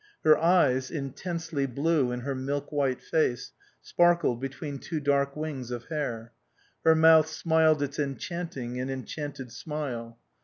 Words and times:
Her 0.23 0.35
eyes, 0.35 0.89
intensely 0.89 1.67
blue 1.67 2.11
in 2.11 2.21
her 2.21 2.33
milk 2.33 2.71
white 2.71 3.03
face, 3.03 3.51
sparkled 3.83 4.41
between 4.41 4.79
two 4.79 4.99
dark 4.99 5.35
wings 5.35 5.69
of 5.69 5.85
hair. 5.89 6.33
Her 6.83 6.95
mouth 6.95 7.27
smiled 7.29 7.83
its 7.83 7.99
enchanting 7.99 8.79
and 8.79 8.89
enchanted 8.89 9.51
smile. 9.51 10.17